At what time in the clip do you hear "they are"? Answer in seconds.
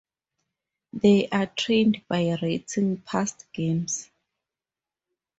0.93-1.45